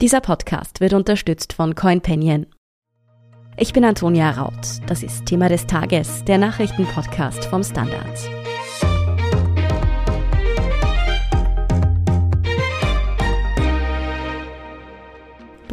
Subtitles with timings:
[0.00, 2.46] Dieser Podcast wird unterstützt von CoinPenion.
[3.56, 4.80] Ich bin Antonia Raut.
[4.88, 8.43] Das ist Thema des Tages, der Nachrichtenpodcast vom Standard.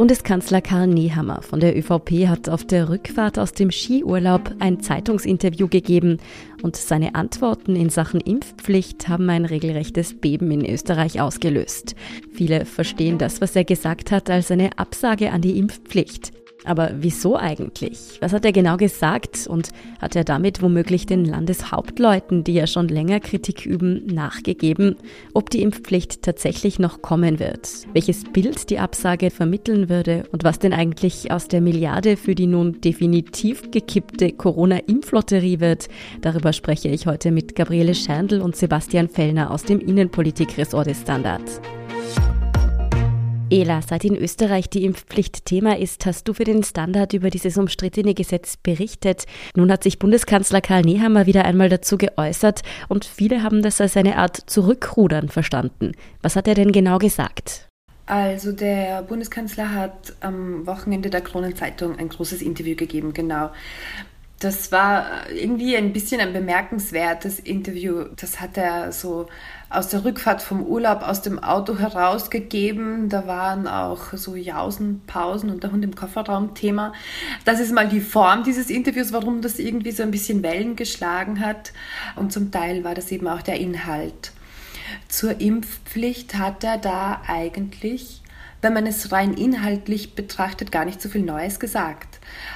[0.01, 5.67] Bundeskanzler Karl Nehammer von der ÖVP hat auf der Rückfahrt aus dem Skiurlaub ein Zeitungsinterview
[5.67, 6.17] gegeben
[6.63, 11.95] und seine Antworten in Sachen Impfpflicht haben ein regelrechtes Beben in Österreich ausgelöst.
[12.33, 16.33] Viele verstehen das, was er gesagt hat, als eine Absage an die Impfpflicht.
[16.63, 18.19] Aber wieso eigentlich?
[18.21, 22.87] Was hat er genau gesagt und hat er damit womöglich den Landeshauptleuten, die ja schon
[22.87, 24.95] länger Kritik üben, nachgegeben,
[25.33, 27.67] ob die Impfpflicht tatsächlich noch kommen wird?
[27.93, 32.47] Welches Bild die Absage vermitteln würde und was denn eigentlich aus der Milliarde für die
[32.47, 35.87] nun definitiv gekippte Corona-Impflotterie wird?
[36.21, 41.59] Darüber spreche ich heute mit Gabriele Scherndl und Sebastian Fellner aus dem Innenpolitikressort des Standards.
[43.51, 47.57] Ela, seit in Österreich die Impfpflicht Thema ist, hast du für den Standard über dieses
[47.57, 49.25] umstrittene Gesetz berichtet.
[49.55, 53.97] Nun hat sich Bundeskanzler Karl Nehammer wieder einmal dazu geäußert und viele haben das als
[53.97, 55.91] eine Art Zurückrudern verstanden.
[56.21, 57.67] Was hat er denn genau gesagt?
[58.05, 63.51] Also der Bundeskanzler hat am Wochenende der Kronenzeitung ein großes Interview gegeben, genau.
[64.41, 68.05] Das war irgendwie ein bisschen ein bemerkenswertes Interview.
[68.15, 69.27] Das hat er so
[69.69, 73.07] aus der Rückfahrt vom Urlaub aus dem Auto herausgegeben.
[73.07, 76.91] Da waren auch so Jausen, Pausen und der Hund im Kofferraum Thema.
[77.45, 81.39] Das ist mal die Form dieses Interviews, warum das irgendwie so ein bisschen Wellen geschlagen
[81.39, 81.71] hat.
[82.15, 84.31] Und zum Teil war das eben auch der Inhalt.
[85.07, 88.23] Zur Impfpflicht hat er da eigentlich,
[88.63, 92.10] wenn man es rein inhaltlich betrachtet, gar nicht so viel Neues gesagt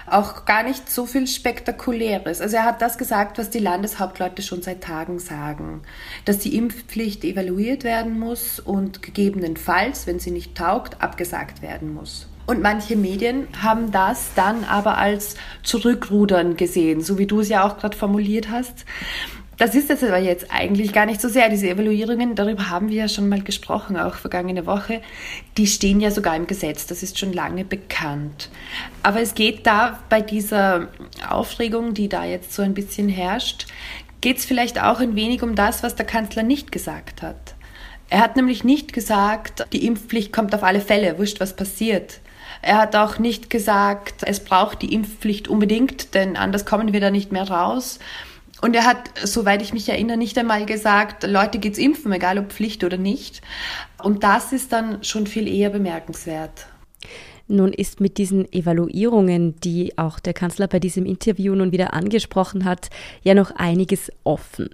[0.07, 2.41] auch gar nicht so viel Spektakuläres.
[2.41, 5.81] Also er hat das gesagt, was die Landeshauptleute schon seit Tagen sagen,
[6.25, 12.27] dass die Impfpflicht evaluiert werden muss und gegebenenfalls, wenn sie nicht taugt, abgesagt werden muss.
[12.47, 17.67] Und manche Medien haben das dann aber als Zurückrudern gesehen, so wie du es ja
[17.67, 18.85] auch gerade formuliert hast.
[19.57, 21.49] Das ist es aber jetzt eigentlich gar nicht so sehr.
[21.49, 25.01] Diese Evaluierungen, darüber haben wir ja schon mal gesprochen, auch vergangene Woche,
[25.57, 26.87] die stehen ja sogar im Gesetz.
[26.87, 28.49] Das ist schon lange bekannt.
[29.01, 30.89] Aber es geht da bei dieser
[31.29, 33.67] Aufregung, die da jetzt so ein bisschen herrscht,
[34.19, 37.55] geht es vielleicht auch ein wenig um das, was der Kanzler nicht gesagt hat.
[38.09, 42.19] Er hat nämlich nicht gesagt, die Impfpflicht kommt auf alle Fälle, wurscht, was passiert.
[42.61, 47.09] Er hat auch nicht gesagt, es braucht die Impfpflicht unbedingt, denn anders kommen wir da
[47.09, 47.99] nicht mehr raus.
[48.61, 52.51] Und er hat, soweit ich mich erinnere, nicht einmal gesagt, Leute geht's impfen, egal ob
[52.51, 53.41] Pflicht oder nicht.
[54.01, 56.67] Und das ist dann schon viel eher bemerkenswert.
[57.47, 62.65] Nun ist mit diesen Evaluierungen, die auch der Kanzler bei diesem Interview nun wieder angesprochen
[62.65, 62.89] hat,
[63.21, 64.69] ja noch einiges offen.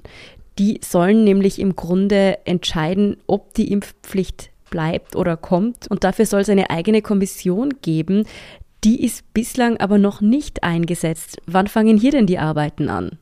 [0.57, 5.87] Die sollen nämlich im Grunde entscheiden, ob die Impfpflicht bleibt oder kommt.
[5.89, 8.25] Und dafür soll es eine eigene Kommission geben.
[8.83, 11.37] Die ist bislang aber noch nicht eingesetzt.
[11.45, 13.17] Wann fangen hier denn die Arbeiten an?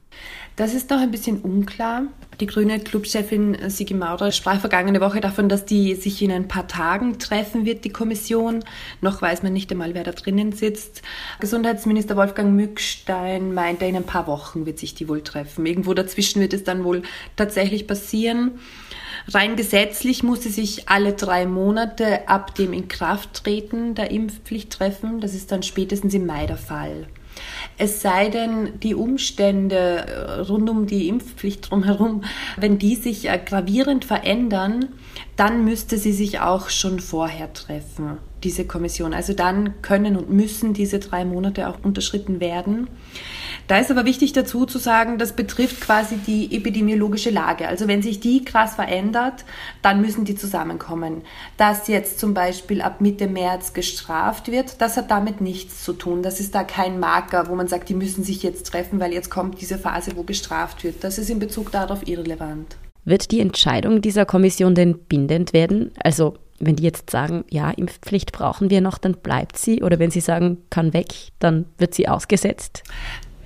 [0.56, 2.04] Das ist noch ein bisschen unklar.
[2.42, 6.68] Die grüne Clubchefin Sigi Maurer sprach vergangene Woche davon, dass die sich in ein paar
[6.68, 8.64] Tagen treffen wird, die Kommission.
[9.00, 11.02] Noch weiß man nicht einmal, wer da drinnen sitzt.
[11.40, 15.66] Gesundheitsminister Wolfgang Mückstein meinte, in ein paar Wochen wird sich die wohl treffen.
[15.66, 17.04] Irgendwo dazwischen wird es dann wohl
[17.38, 18.60] tatsächlich passieren.
[19.30, 25.22] Rein gesetzlich muss sie sich alle drei Monate ab dem Inkrafttreten der Impfpflicht treffen.
[25.22, 27.08] Das ist dann spätestens im Mai der Fall.
[27.78, 32.24] Es sei denn, die Umstände äh, rund um die Impfpflicht drumherum,
[32.58, 34.90] wenn die sich gravierend verändern,
[35.38, 39.14] dann müsste sie sich auch schon vorher treffen, diese Kommission.
[39.14, 42.90] Also dann können und müssen diese drei Monate auch unterschritten werden.
[43.70, 47.68] Da ist aber wichtig dazu zu sagen, das betrifft quasi die epidemiologische Lage.
[47.68, 49.46] Also wenn sich die krass verändert,
[49.84, 51.22] dann müssen die zusammenkommen.
[51.56, 56.24] Dass jetzt zum Beispiel ab Mitte März gestraft wird, das hat damit nichts zu tun.
[56.24, 59.30] Das ist da kein Marker, wo man sagt, die müssen sich jetzt treffen, weil jetzt
[59.30, 61.04] kommt diese Phase, wo bestraft wird.
[61.04, 62.76] Das ist in Bezug darauf irrelevant.
[63.06, 65.92] Wird die Entscheidung dieser Kommission denn bindend werden?
[66.04, 69.84] Also wenn die jetzt sagen, ja, Impfpflicht brauchen wir noch, dann bleibt sie.
[69.84, 72.82] Oder wenn sie sagen, kann weg, dann wird sie ausgesetzt?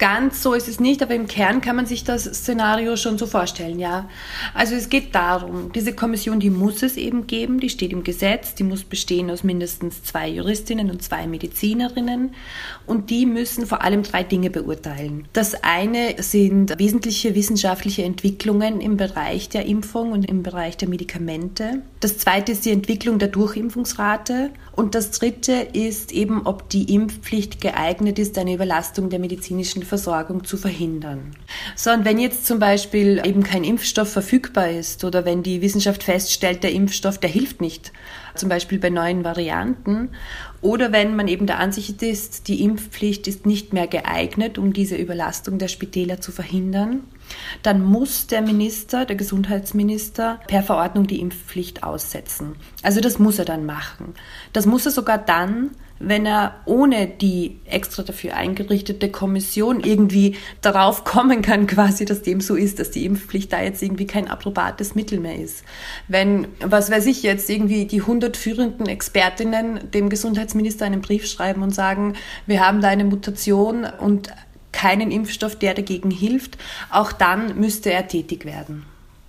[0.03, 3.25] Ganz so ist es nicht, aber im Kern kann man sich das Szenario schon so
[3.25, 4.09] vorstellen, ja.
[4.53, 8.53] Also es geht darum, diese Kommission, die muss es eben geben, die steht im Gesetz,
[8.53, 12.35] die muss bestehen aus mindestens zwei Juristinnen und zwei Medizinerinnen
[12.85, 15.25] und die müssen vor allem drei Dinge beurteilen.
[15.31, 21.81] Das eine sind wesentliche wissenschaftliche Entwicklungen im Bereich der Impfung und im Bereich der Medikamente.
[22.01, 27.61] Das zweite ist die Entwicklung der Durchimpfungsrate und das dritte ist eben, ob die Impfpflicht
[27.61, 31.35] geeignet ist, eine Überlastung der medizinischen Impfversorgung zu verhindern.
[31.75, 36.01] So, und wenn jetzt zum Beispiel eben kein Impfstoff verfügbar ist oder wenn die Wissenschaft
[36.01, 37.91] feststellt, der Impfstoff, der hilft nicht,
[38.33, 40.09] zum Beispiel bei neuen Varianten,
[40.61, 44.95] oder wenn man eben der Ansicht ist, die Impfpflicht ist nicht mehr geeignet, um diese
[44.95, 47.01] Überlastung der Spitäler zu verhindern,
[47.61, 52.55] dann muss der Minister, der Gesundheitsminister, per Verordnung die Impfpflicht aussetzen.
[52.81, 54.15] Also das muss er dann machen.
[54.51, 61.03] Das muss er sogar dann, wenn er ohne die extra dafür eingerichtete Kommission irgendwie darauf
[61.03, 64.95] kommen kann, quasi, dass dem so ist, dass die Impfpflicht da jetzt irgendwie kein approbates
[64.95, 65.63] Mittel mehr ist.
[66.07, 71.61] Wenn, was weiß ich jetzt, irgendwie die 100 führenden Expertinnen dem Gesundheitsminister einen Brief schreiben
[71.63, 72.13] und sagen,
[72.45, 74.29] wir haben da eine Mutation und
[74.73, 76.57] keinen Impfstoff, der dagegen hilft,
[76.91, 78.85] auch dann müsste er tätig werden.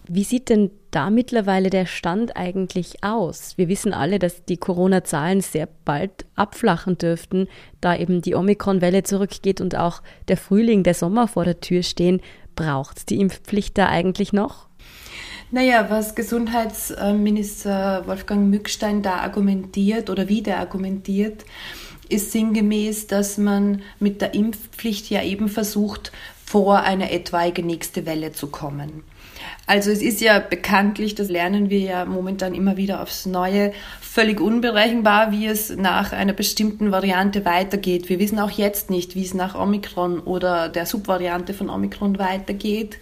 [0.07, 3.55] Wie sieht denn da mittlerweile der Stand eigentlich aus?
[3.57, 7.49] Wir wissen alle, dass die Corona-Zahlen sehr bald abflachen dürften,
[7.81, 12.21] da eben die Omikron-Welle zurückgeht und auch der Frühling, der Sommer vor der Tür stehen.
[12.55, 14.69] Braucht die Impfpflicht da eigentlich noch?
[15.51, 21.45] Naja, was Gesundheitsminister Wolfgang Mückstein da argumentiert oder wie der argumentiert,
[22.09, 26.13] ist sinngemäß, dass man mit der Impfpflicht ja eben versucht,
[26.45, 29.03] vor eine etwaige nächste Welle zu kommen.
[29.67, 34.41] Also es ist ja bekanntlich, das lernen wir ja momentan immer wieder aufs Neue, völlig
[34.41, 38.09] unberechenbar, wie es nach einer bestimmten Variante weitergeht.
[38.09, 42.99] Wir wissen auch jetzt nicht, wie es nach Omikron oder der Subvariante von Omikron weitergeht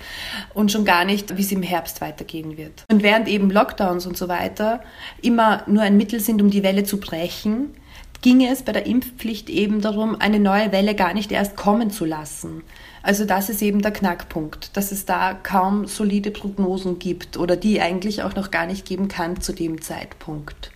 [0.54, 2.84] und schon gar nicht, wie es im Herbst weitergehen wird.
[2.90, 4.82] Und während eben Lockdowns und so weiter
[5.20, 7.74] immer nur ein Mittel sind, um die Welle zu brechen,
[8.22, 12.04] ginge es bei der Impfpflicht eben darum, eine neue Welle gar nicht erst kommen zu
[12.04, 12.62] lassen.
[13.02, 17.80] Also das ist eben der Knackpunkt, dass es da kaum solide Prognosen gibt oder die
[17.80, 20.70] eigentlich auch noch gar nicht geben kann zu dem Zeitpunkt.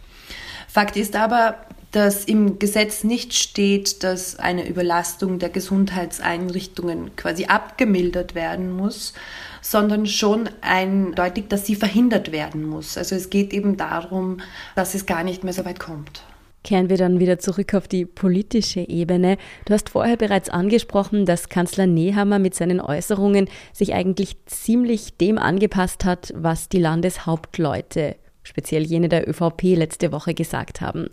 [0.67, 1.57] Fakt ist aber,
[1.93, 9.15] dass im Gesetz nicht steht, dass eine Überlastung der Gesundheitseinrichtungen quasi abgemildert werden muss,
[9.63, 12.99] sondern schon eindeutig, dass sie verhindert werden muss.
[12.99, 14.39] Also es geht eben darum,
[14.75, 16.23] dass es gar nicht mehr so weit kommt
[16.67, 19.39] kehren wir dann wieder zurück auf die politische Ebene.
[19.65, 25.39] Du hast vorher bereits angesprochen, dass Kanzler Nehammer mit seinen Äußerungen sich eigentlich ziemlich dem
[25.39, 31.09] angepasst hat, was die Landeshauptleute, speziell jene der ÖVP, letzte Woche gesagt haben.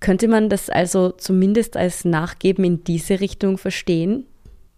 [0.00, 4.26] Könnte man das also zumindest als Nachgeben in diese Richtung verstehen?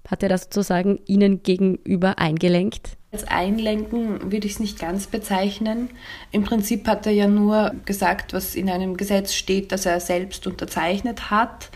[0.09, 2.97] Hat er das sozusagen Ihnen gegenüber eingelenkt?
[3.13, 5.91] Als Einlenken würde ich es nicht ganz bezeichnen.
[6.31, 10.47] Im Prinzip hat er ja nur gesagt, was in einem Gesetz steht, das er selbst
[10.47, 11.69] unterzeichnet hat.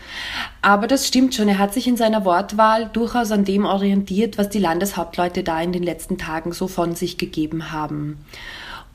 [0.63, 1.47] Aber das stimmt schon.
[1.47, 5.71] Er hat sich in seiner Wortwahl durchaus an dem orientiert, was die Landeshauptleute da in
[5.71, 8.17] den letzten Tagen so von sich gegeben haben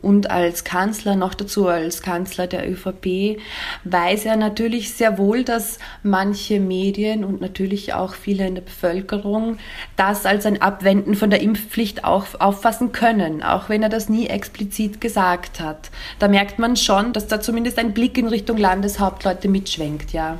[0.02, 3.40] und als Kanzler, noch dazu als Kanzler der ÖVP,
[3.84, 9.58] weiß er natürlich sehr wohl, dass manche Medien und natürlich auch viele in der Bevölkerung
[9.96, 14.26] das als ein Abwenden von der Impfpflicht auch auffassen können, auch wenn er das nie
[14.26, 15.90] explizit gesagt hat.
[16.18, 20.38] Da merkt man schon, dass da zumindest ein Blick in Richtung Landeshauptleute mitschwenkt, ja.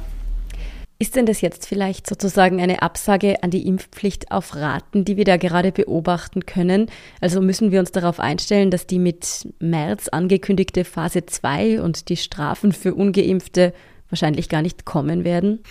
[1.02, 5.24] Ist denn das jetzt vielleicht sozusagen eine Absage an die Impfpflicht auf Raten, die wir
[5.24, 6.86] da gerade beobachten können?
[7.20, 12.16] Also müssen wir uns darauf einstellen, dass die mit März angekündigte Phase 2 und die
[12.16, 13.74] Strafen für ungeimpfte
[14.10, 15.64] wahrscheinlich gar nicht kommen werden?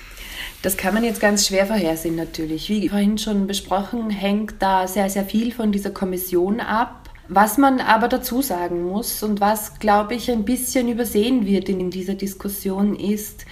[0.64, 2.68] Das kann man jetzt ganz schwer vorhersehen natürlich.
[2.68, 7.01] Wie vorhin schon besprochen, hängt da sehr, sehr viel von dieser Kommission ab.
[7.34, 11.90] Was man aber dazu sagen muss und was, glaube ich, ein bisschen übersehen wird in
[11.90, 13.46] dieser Diskussion ist,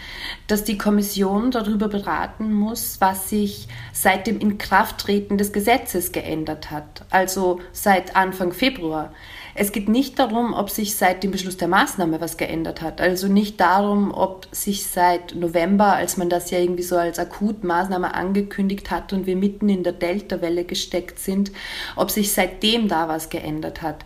[0.47, 7.05] dass die Kommission darüber beraten muss, was sich seit dem Inkrafttreten des Gesetzes geändert hat,
[7.09, 9.13] also seit Anfang Februar.
[9.61, 13.01] Es geht nicht darum, ob sich seit dem Beschluss der Maßnahme was geändert hat.
[13.01, 18.13] Also nicht darum, ob sich seit November, als man das ja irgendwie so als Akutmaßnahme
[18.13, 21.51] angekündigt hat und wir mitten in der Delta-Welle gesteckt sind,
[21.97, 24.05] ob sich seitdem da was geändert hat.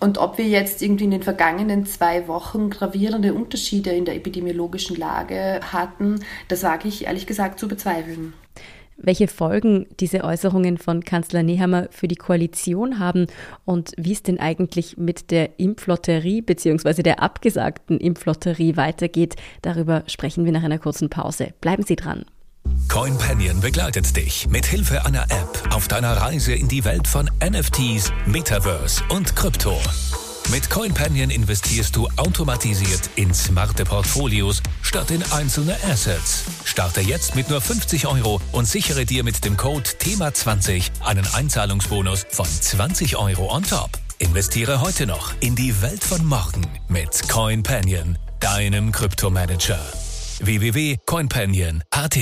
[0.00, 4.96] Und ob wir jetzt irgendwie in den vergangenen zwei Wochen gravierende Unterschiede in der epidemiologischen
[4.96, 8.32] Lage hatten, das wage ich ehrlich gesagt zu bezweifeln
[8.96, 13.26] welche Folgen diese Äußerungen von Kanzler Nehammer für die Koalition haben
[13.64, 17.02] und wie es denn eigentlich mit der Impflotterie bzw.
[17.02, 19.36] der abgesagten Impflotterie weitergeht.
[19.62, 21.52] Darüber sprechen wir nach einer kurzen Pause.
[21.60, 22.24] Bleiben Sie dran.
[22.88, 28.12] CoinPanion begleitet dich mit Hilfe einer App auf deiner Reise in die Welt von NFTs,
[28.26, 29.78] Metaverse und Krypto.
[30.52, 36.44] Mit CoinPanion investierst du automatisiert in smarte Portfolios statt in einzelne Assets.
[36.64, 42.26] Starte jetzt mit nur 50 Euro und sichere dir mit dem Code THEMA20 einen Einzahlungsbonus
[42.30, 43.90] von 20 Euro on top.
[44.18, 49.80] Investiere heute noch in die Welt von morgen mit CoinPanion, deinem Kryptomanager.
[50.38, 52.18] www.coinpanion.at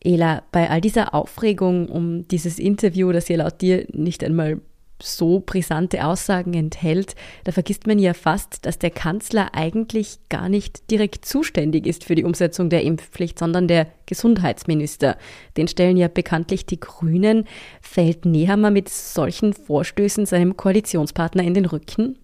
[0.00, 4.60] Ela, bei all dieser Aufregung um dieses Interview, das ja laut dir nicht einmal
[5.02, 10.90] so brisante Aussagen enthält, da vergisst man ja fast, dass der Kanzler eigentlich gar nicht
[10.90, 15.16] direkt zuständig ist für die Umsetzung der Impfpflicht, sondern der Gesundheitsminister.
[15.56, 17.46] Den stellen ja bekanntlich die Grünen.
[17.80, 22.18] Fällt Nehammer mit solchen Vorstößen seinem Koalitionspartner in den Rücken?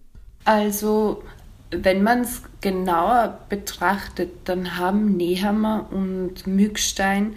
[0.45, 1.23] Also
[1.71, 7.35] wenn man es genauer betrachtet, dann haben Nehammer und Mückstein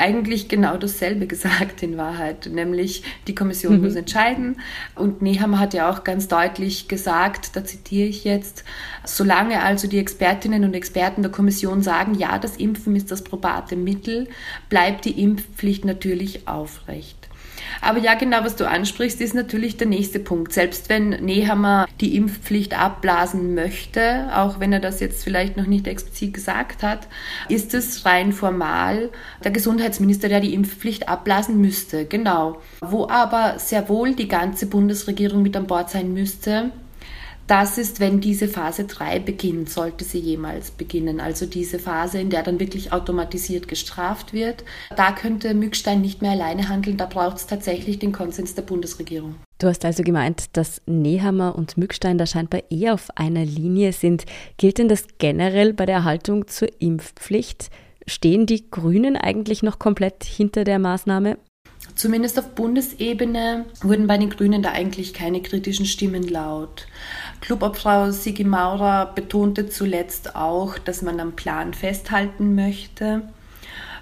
[0.00, 3.84] eigentlich genau dasselbe gesagt in Wahrheit, nämlich die Kommission mhm.
[3.84, 4.56] muss entscheiden.
[4.94, 8.64] Und Nehammer hat ja auch ganz deutlich gesagt, da zitiere ich jetzt,
[9.04, 13.76] solange also die Expertinnen und Experten der Kommission sagen, ja, das Impfen ist das probate
[13.76, 14.28] Mittel,
[14.68, 17.19] bleibt die Impfpflicht natürlich aufrecht.
[17.80, 20.52] Aber ja, genau, was du ansprichst, ist natürlich der nächste Punkt.
[20.52, 25.86] Selbst wenn Nehammer die Impfpflicht abblasen möchte, auch wenn er das jetzt vielleicht noch nicht
[25.86, 27.08] explizit gesagt hat,
[27.48, 29.10] ist es rein formal
[29.44, 32.04] der Gesundheitsminister, der die Impfpflicht abblasen müsste.
[32.04, 32.60] Genau.
[32.80, 36.70] Wo aber sehr wohl die ganze Bundesregierung mit an Bord sein müsste,
[37.50, 41.20] das ist, wenn diese Phase 3 beginnt, sollte sie jemals beginnen.
[41.20, 44.62] Also diese Phase, in der dann wirklich automatisiert gestraft wird.
[44.96, 49.34] Da könnte Mückstein nicht mehr alleine handeln, da braucht es tatsächlich den Konsens der Bundesregierung.
[49.58, 54.26] Du hast also gemeint, dass Nehammer und Mückstein da scheinbar eher auf einer Linie sind.
[54.56, 57.70] Gilt denn das generell bei der Haltung zur Impfpflicht?
[58.06, 61.36] Stehen die Grünen eigentlich noch komplett hinter der Maßnahme?
[61.94, 66.86] Zumindest auf Bundesebene wurden bei den Grünen da eigentlich keine kritischen Stimmen laut.
[67.40, 73.22] Clubobfrau Sigi Maurer betonte zuletzt auch, dass man am Plan festhalten möchte.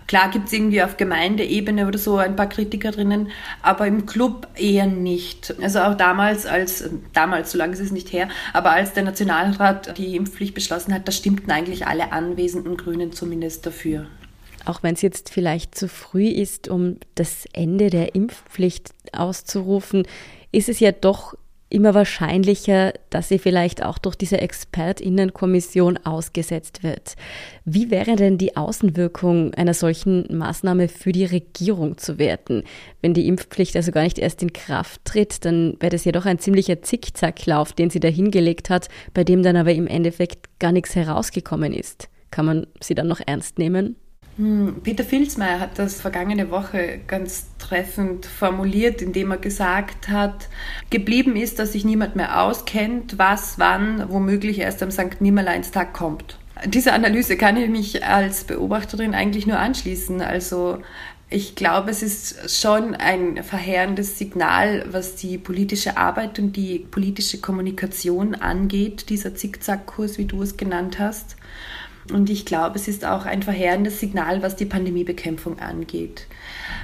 [0.08, 3.28] Klar gibt es irgendwie auf Gemeindeebene oder so ein paar Kritikerinnen,
[3.60, 5.54] aber im Club eher nicht.
[5.60, 9.98] Also auch damals, als, damals, so lange ist es nicht her, aber als der Nationalrat
[9.98, 14.06] die Impfpflicht beschlossen hat, da stimmten eigentlich alle anwesenden Grünen zumindest dafür.
[14.68, 20.06] Auch wenn es jetzt vielleicht zu früh ist, um das Ende der Impfpflicht auszurufen,
[20.52, 21.34] ist es ja doch
[21.70, 27.14] immer wahrscheinlicher, dass sie vielleicht auch durch diese Expertinnenkommission ausgesetzt wird.
[27.64, 32.64] Wie wäre denn die Außenwirkung einer solchen Maßnahme für die Regierung zu werten?
[33.00, 36.26] Wenn die Impfpflicht also gar nicht erst in Kraft tritt, dann wäre das ja doch
[36.26, 40.72] ein ziemlicher Zickzacklauf, den sie da hingelegt hat, bei dem dann aber im Endeffekt gar
[40.72, 42.10] nichts herausgekommen ist.
[42.30, 43.96] Kann man sie dann noch ernst nehmen?
[44.38, 50.48] Hm, Peter Filzmeier hat das vergangene Woche ganz treffend formuliert, indem er gesagt hat,
[50.90, 55.20] geblieben ist, dass sich niemand mehr auskennt, was wann womöglich erst am St.
[55.20, 56.38] Nimmerleinstag kommt.
[56.66, 60.20] Dieser Analyse kann ich mich als Beobachterin eigentlich nur anschließen.
[60.22, 60.78] Also
[61.30, 67.40] ich glaube, es ist schon ein verheerendes Signal, was die politische Arbeit und die politische
[67.40, 71.36] Kommunikation angeht, dieser Zickzackkurs, wie du es genannt hast.
[72.12, 76.26] Und ich glaube, es ist auch ein verheerendes Signal, was die Pandemiebekämpfung angeht.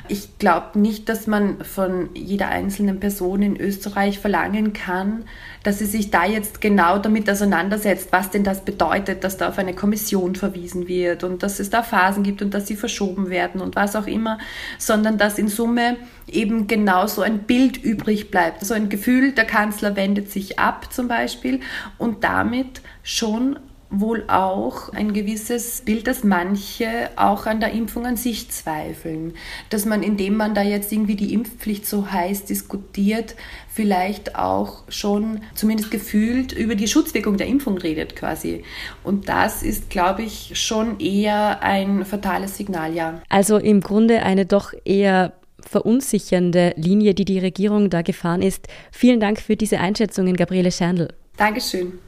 [0.06, 5.24] Ich glaube nicht, dass man von jeder einzelnen Person in Österreich verlangen kann,
[5.62, 9.56] dass sie sich da jetzt genau damit auseinandersetzt, was denn das bedeutet, dass da auf
[9.56, 13.62] eine Kommission verwiesen wird und dass es da Phasen gibt und dass sie verschoben werden
[13.62, 14.38] und was auch immer,
[14.76, 18.62] sondern dass in Summe eben genau so ein Bild übrig bleibt.
[18.62, 21.60] So ein Gefühl, der Kanzler wendet sich ab zum Beispiel
[21.96, 23.58] und damit schon
[23.90, 29.34] wohl auch ein gewisses Bild, dass manche auch an der Impfung an sich zweifeln.
[29.70, 33.36] Dass man, indem man da jetzt irgendwie die Impfpflicht so heiß diskutiert,
[33.68, 38.64] vielleicht auch schon zumindest gefühlt über die Schutzwirkung der Impfung redet quasi.
[39.02, 43.22] Und das ist, glaube ich, schon eher ein fatales Signal, ja.
[43.28, 48.68] Also im Grunde eine doch eher verunsichernde Linie, die die Regierung da gefahren ist.
[48.92, 51.08] Vielen Dank für diese Einschätzungen, Gabriele Scherndl.
[51.36, 51.98] Dankeschön.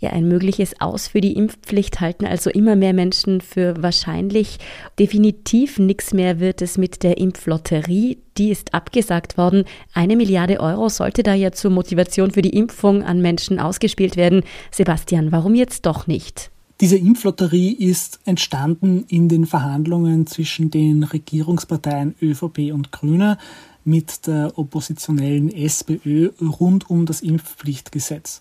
[0.00, 4.58] Ja, ein mögliches Aus für die Impfpflicht halten also immer mehr Menschen für wahrscheinlich.
[4.98, 8.16] Definitiv nichts mehr wird es mit der Impflotterie.
[8.38, 9.64] Die ist abgesagt worden.
[9.92, 14.42] Eine Milliarde Euro sollte da ja zur Motivation für die Impfung an Menschen ausgespielt werden.
[14.70, 16.50] Sebastian, warum jetzt doch nicht?
[16.80, 23.36] Diese Impflotterie ist entstanden in den Verhandlungen zwischen den Regierungsparteien ÖVP und Grüne
[23.84, 28.40] mit der oppositionellen SPÖ rund um das Impfpflichtgesetz.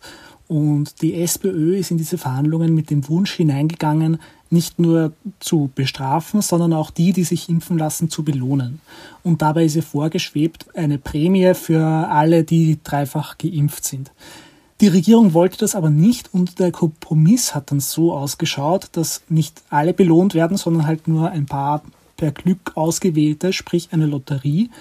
[0.50, 6.42] Und die SPÖ ist in diese Verhandlungen mit dem Wunsch hineingegangen, nicht nur zu bestrafen,
[6.42, 8.82] sondern auch die, die sich impfen lassen, zu belohnen.
[9.24, 14.12] Und dabei ist ihr vorgeschwebt eine Prämie für alle, die dreifach geimpft sind.
[14.82, 19.62] Die Regierung wollte das aber nicht und der Kompromiss hat dann so ausgeschaut, dass nicht
[19.70, 21.84] alle belohnt werden, sondern halt nur ein paar
[22.18, 24.72] per Glück ausgewählte, sprich eine Lotterie,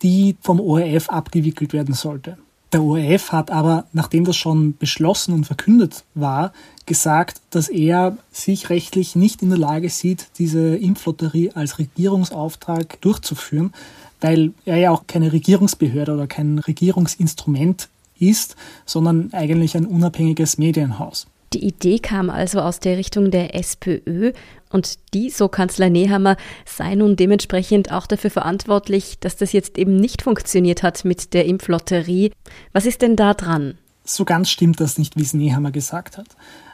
[0.00, 2.38] die vom ORF abgewickelt werden sollte.
[2.72, 6.52] Der ORF hat aber, nachdem das schon beschlossen und verkündet war,
[6.86, 13.72] gesagt, dass er sich rechtlich nicht in der Lage sieht, diese Impflotterie als Regierungsauftrag durchzuführen,
[14.20, 17.88] weil er ja auch keine Regierungsbehörde oder kein Regierungsinstrument
[18.20, 18.54] ist,
[18.86, 21.26] sondern eigentlich ein unabhängiges Medienhaus.
[21.52, 24.32] Die Idee kam also aus der Richtung der SPÖ
[24.70, 29.96] und die, so Kanzler Nehammer, sei nun dementsprechend auch dafür verantwortlich, dass das jetzt eben
[29.96, 32.30] nicht funktioniert hat mit der Impflotterie.
[32.72, 33.78] Was ist denn da dran?
[34.04, 36.28] So ganz stimmt das nicht, wie es Nehammer gesagt hat.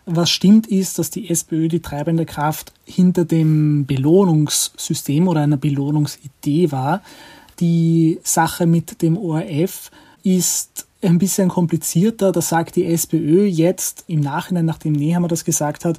[0.05, 6.71] Was stimmt ist, dass die SPÖ die treibende Kraft hinter dem Belohnungssystem oder einer Belohnungsidee
[6.71, 7.03] war.
[7.61, 9.91] Die Sache mit dem ORF
[10.23, 12.33] ist ein bisschen komplizierter.
[12.33, 15.99] Da sagt die SPÖ jetzt im Nachhinein, nachdem Nehammer das gesagt hat,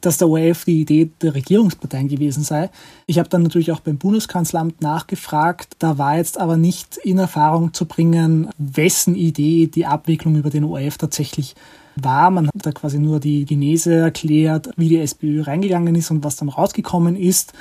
[0.00, 2.70] dass der ORF die Idee der Regierungsparteien gewesen sei.
[3.06, 5.74] Ich habe dann natürlich auch beim Bundeskanzleramt nachgefragt.
[5.78, 10.64] Da war jetzt aber nicht in Erfahrung zu bringen, wessen Idee die Abwicklung über den
[10.64, 11.54] ORF tatsächlich
[11.96, 12.30] war.
[12.30, 16.36] Man hat da quasi nur die Genese erklärt, wie die SPÖ reingegangen ist und was
[16.36, 17.52] dann rausgekommen ist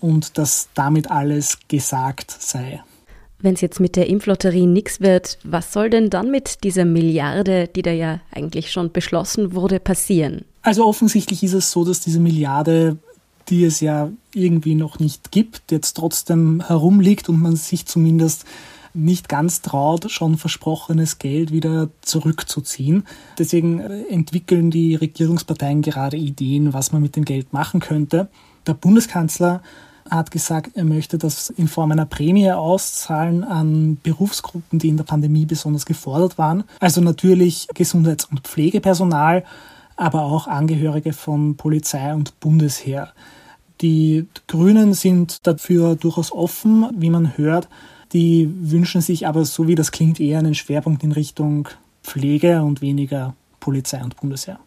[0.00, 2.82] und dass damit alles gesagt sei.
[3.38, 7.68] Wenn es jetzt mit der Impflotterie nichts wird, was soll denn dann mit dieser Milliarde,
[7.68, 10.44] die da ja eigentlich schon beschlossen wurde, passieren?
[10.62, 12.96] Also offensichtlich ist es so, dass diese Milliarde,
[13.48, 18.46] die es ja irgendwie noch nicht gibt, jetzt trotzdem herumliegt und man sich zumindest
[18.94, 23.04] nicht ganz traut, schon versprochenes Geld wieder zurückzuziehen.
[23.38, 28.28] Deswegen entwickeln die Regierungsparteien gerade Ideen, was man mit dem Geld machen könnte.
[28.66, 29.62] Der Bundeskanzler
[30.10, 35.04] hat gesagt, er möchte das in Form einer Prämie auszahlen an Berufsgruppen, die in der
[35.04, 36.64] Pandemie besonders gefordert waren.
[36.80, 39.44] Also natürlich Gesundheits- und Pflegepersonal,
[39.96, 43.12] aber auch Angehörige von Polizei und Bundesheer.
[43.80, 47.68] Die Grünen sind dafür durchaus offen, wie man hört.
[48.12, 51.68] Die wünschen sich aber, so wie das klingt, eher einen Schwerpunkt in Richtung
[52.02, 54.60] Pflege und weniger Polizei und Bundesheer.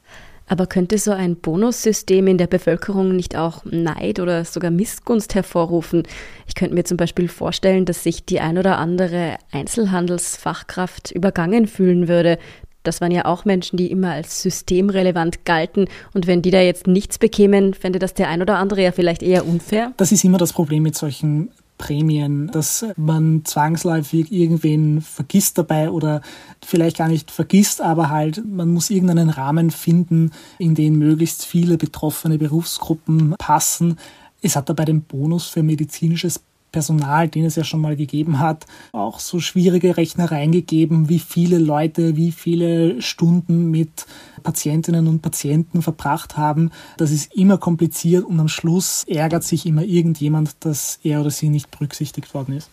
[0.49, 6.03] Aber könnte so ein Bonussystem in der Bevölkerung nicht auch Neid oder sogar Missgunst hervorrufen?
[6.47, 12.07] Ich könnte mir zum Beispiel vorstellen, dass sich die ein oder andere Einzelhandelsfachkraft übergangen fühlen
[12.07, 12.39] würde.
[12.81, 15.85] Das waren ja auch Menschen, die immer als systemrelevant galten.
[16.13, 19.21] Und wenn die da jetzt nichts bekämen, fände das der ein oder andere ja vielleicht
[19.21, 19.93] eher unfair.
[19.97, 26.21] Das ist immer das Problem mit solchen Prämien, dass man zwangsläufig irgendwen vergisst dabei oder
[26.63, 31.77] vielleicht gar nicht vergisst, aber halt man muss irgendeinen Rahmen finden, in den möglichst viele
[31.77, 33.97] betroffene Berufsgruppen passen.
[34.41, 36.39] Es hat da bei dem Bonus für medizinisches
[36.71, 41.57] Personal, den es ja schon mal gegeben hat, auch so schwierige Rechnereien gegeben, wie viele
[41.57, 44.05] Leute, wie viele Stunden mit
[44.43, 46.71] Patientinnen und Patienten verbracht haben.
[46.97, 51.49] Das ist immer kompliziert und am Schluss ärgert sich immer irgendjemand, dass er oder sie
[51.49, 52.69] nicht berücksichtigt worden ist.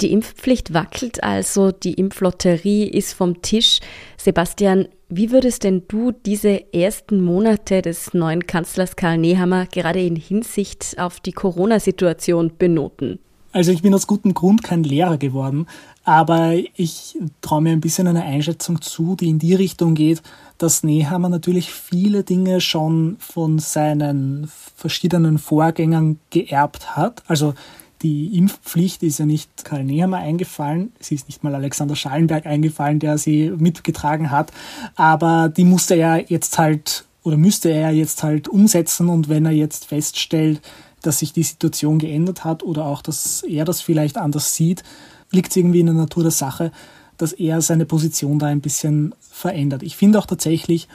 [0.00, 3.80] Die Impfpflicht wackelt also, die Impflotterie ist vom Tisch.
[4.16, 10.16] Sebastian, wie würdest denn du diese ersten Monate des neuen Kanzlers Karl Nehammer gerade in
[10.16, 13.18] Hinsicht auf die Corona-Situation benoten?
[13.52, 15.66] Also ich bin aus gutem Grund kein Lehrer geworden,
[16.04, 20.22] aber ich traue mir ein bisschen eine Einschätzung zu, die in die Richtung geht,
[20.58, 27.22] dass Nehammer natürlich viele Dinge schon von seinen verschiedenen Vorgängern geerbt hat.
[27.26, 27.54] Also
[28.02, 32.98] die Impfpflicht ist ja nicht Karl Nehammer eingefallen, sie ist nicht mal Alexander Schallenberg eingefallen,
[32.98, 34.52] der sie mitgetragen hat,
[34.94, 39.52] aber die musste er jetzt halt oder müsste er jetzt halt umsetzen und wenn er
[39.52, 40.62] jetzt feststellt,
[41.02, 44.82] dass sich die Situation geändert hat oder auch, dass er das vielleicht anders sieht,
[45.30, 46.72] liegt es irgendwie in der Natur der Sache,
[47.16, 49.82] dass er seine Position da ein bisschen verändert.
[49.82, 50.88] Ich finde auch tatsächlich,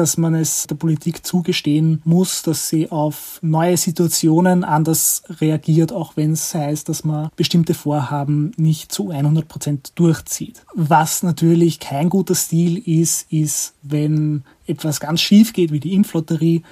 [0.00, 6.16] dass man es der Politik zugestehen muss, dass sie auf neue Situationen anders reagiert, auch
[6.16, 10.62] wenn es heißt, dass man bestimmte Vorhaben nicht zu 100 Prozent durchzieht.
[10.74, 16.62] Was natürlich kein guter Stil ist, ist, wenn etwas ganz schief geht, wie die Impflotterie,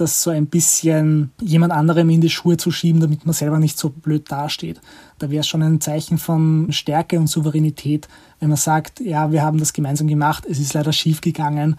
[0.00, 3.78] das so ein bisschen jemand anderem in die Schuhe zu schieben, damit man selber nicht
[3.78, 4.80] so blöd dasteht.
[5.18, 8.08] Da wäre es schon ein Zeichen von Stärke und Souveränität,
[8.40, 11.76] wenn man sagt, ja, wir haben das gemeinsam gemacht, es ist leider schief gegangen,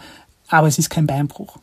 [0.50, 1.58] aber es ist kein Beinbruch.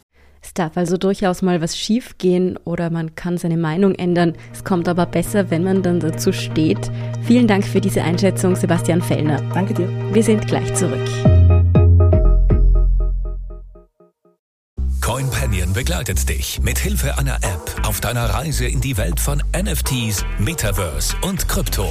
[0.46, 4.34] Es darf also durchaus mal was schief gehen oder man kann seine Meinung ändern.
[4.52, 6.90] Es kommt aber besser, wenn man dann dazu steht.
[7.22, 9.42] Vielen Dank für diese Einschätzung, Sebastian Fellner.
[9.52, 9.88] Danke dir.
[10.12, 11.00] Wir sind gleich zurück.
[15.00, 20.24] CoinPanion begleitet dich mit Hilfe einer App auf deiner Reise in die Welt von NFTs,
[20.38, 21.90] Metaverse und Krypto.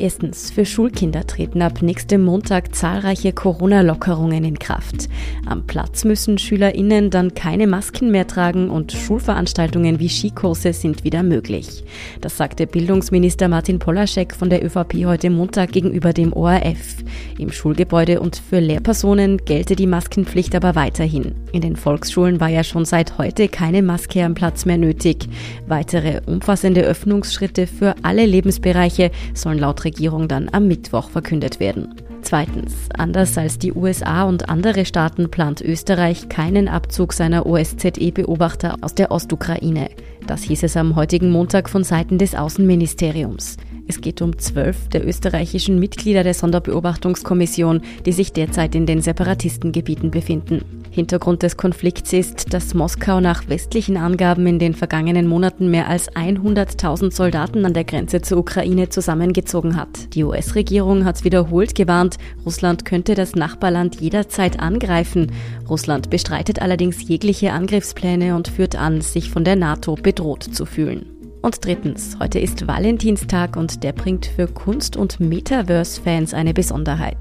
[0.00, 5.08] Erstens, für Schulkinder treten ab nächstem Montag zahlreiche Corona-Lockerungen in Kraft.
[5.44, 11.24] Am Platz müssen SchülerInnen dann keine Masken mehr tragen und Schulveranstaltungen wie Skikurse sind wieder
[11.24, 11.82] möglich.
[12.20, 16.98] Das sagte Bildungsminister Martin Polaschek von der ÖVP heute Montag gegenüber dem ORF.
[17.36, 21.34] Im Schulgebäude und für Lehrpersonen gelte die Maskenpflicht aber weiterhin.
[21.50, 25.28] In den Volksschulen war ja schon seit heute keine Maske am Platz mehr nötig.
[25.66, 31.94] Weitere umfassende Öffnungsschritte für alle Lebensbereiche sollen laut Regierung dann am Mittwoch verkündet werden.
[32.20, 38.94] Zweitens, anders als die USA und andere Staaten plant Österreich keinen Abzug seiner OSZE-Beobachter aus
[38.94, 39.88] der Ostukraine.
[40.26, 43.56] Das hieß es am heutigen Montag von Seiten des Außenministeriums.
[43.86, 50.10] Es geht um zwölf der österreichischen Mitglieder der Sonderbeobachtungskommission, die sich derzeit in den Separatistengebieten
[50.10, 50.77] befinden.
[50.98, 56.10] Hintergrund des Konflikts ist, dass Moskau nach westlichen Angaben in den vergangenen Monaten mehr als
[56.10, 60.14] 100.000 Soldaten an der Grenze zur Ukraine zusammengezogen hat.
[60.14, 65.30] Die US-Regierung hat wiederholt gewarnt, Russland könnte das Nachbarland jederzeit angreifen.
[65.68, 71.17] Russland bestreitet allerdings jegliche Angriffspläne und führt an, sich von der NATO bedroht zu fühlen.
[71.40, 77.16] Und drittens, heute ist Valentinstag und der bringt für Kunst- und Metaverse-Fans eine Besonderheit.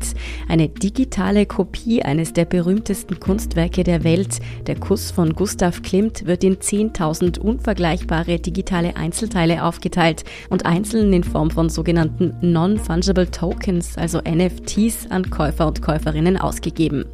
[0.47, 6.43] Eine digitale Kopie eines der berühmtesten Kunstwerke der Welt, der Kuss von Gustav Klimt, wird
[6.43, 14.19] in 10.000 unvergleichbare digitale Einzelteile aufgeteilt und einzeln in Form von sogenannten Non-Fungible Tokens, also
[14.19, 17.05] NFTs, an Käufer und Käuferinnen ausgegeben.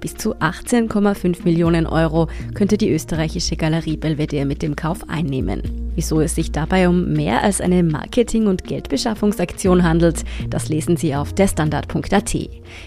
[0.00, 5.85] Bis zu 18,5 Millionen Euro könnte die österreichische Galerie Belvedere mit dem Kauf einnehmen.
[5.96, 11.14] Wieso es sich dabei um mehr als eine Marketing- und Geldbeschaffungsaktion handelt, das lesen Sie
[11.14, 12.36] auf derstandard.at.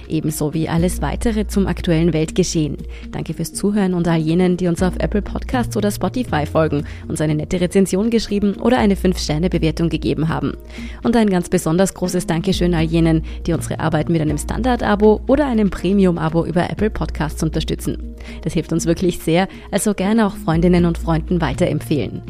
[0.07, 2.77] Ebenso wie alles weitere zum aktuellen Weltgeschehen.
[3.11, 7.19] Danke fürs Zuhören und all jenen, die uns auf Apple Podcasts oder Spotify folgen, uns
[7.19, 10.53] eine nette Rezension geschrieben oder eine 5-Sterne-Bewertung gegeben haben.
[11.03, 15.47] Und ein ganz besonders großes Dankeschön all jenen, die unsere Arbeit mit einem Standard-Abo oder
[15.47, 18.15] einem Premium-Abo über Apple Podcasts unterstützen.
[18.43, 22.21] Das hilft uns wirklich sehr, also gerne auch Freundinnen und Freunden weiterempfehlen.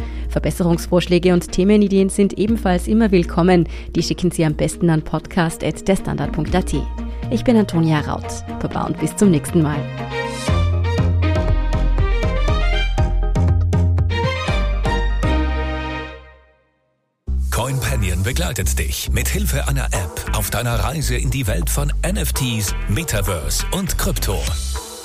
[0.70, 3.68] Verbesserungsvorschläge und Themenideen sind ebenfalls immer willkommen.
[3.96, 6.74] Die schicken Sie am besten an podcast.derstandard.at.
[7.32, 8.28] Ich bin Antonia Raut.
[8.62, 9.80] Baba und bis zum nächsten Mal.
[17.52, 22.76] CoinPanion begleitet dich mit Hilfe einer App auf deiner Reise in die Welt von NFTs,
[22.90, 24.40] Metaverse und Krypto.